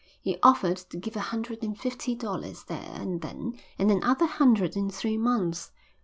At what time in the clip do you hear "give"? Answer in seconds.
0.97-1.15